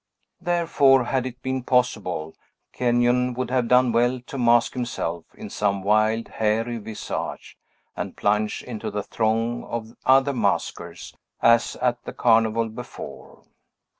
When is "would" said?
3.35-3.51